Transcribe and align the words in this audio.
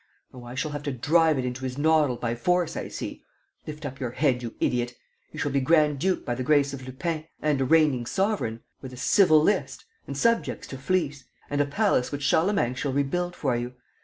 Oh, 0.33 0.43
I 0.43 0.55
shall 0.55 0.71
have 0.71 0.81
to 0.81 0.91
drive 0.91 1.37
it 1.37 1.45
into 1.45 1.63
his 1.63 1.77
noddle 1.77 2.15
by 2.17 2.33
force, 2.33 2.75
I 2.75 2.87
see! 2.87 3.23
Lift 3.67 3.85
up 3.85 3.99
your 3.99 4.09
head, 4.09 4.41
you 4.41 4.55
idiot! 4.59 4.95
You 5.31 5.37
shall 5.37 5.51
be 5.51 5.59
grand 5.59 5.99
duke 5.99 6.25
by 6.25 6.33
the 6.33 6.41
grace 6.41 6.73
of 6.73 6.87
Lupin! 6.87 7.27
And 7.39 7.61
a 7.61 7.65
reigning 7.65 8.07
sovereign! 8.07 8.61
With 8.81 8.93
a 8.93 8.97
civil 8.97 9.43
list! 9.43 9.85
And 10.07 10.17
subjects 10.17 10.65
to 10.69 10.79
fleece! 10.79 11.25
And 11.51 11.61
a 11.61 11.65
palace 11.65 12.11
which 12.11 12.23
Charlemagne 12.23 12.73
shall 12.73 12.91
rebuild 12.93 13.35
for 13.35 13.55
you! 13.55 13.75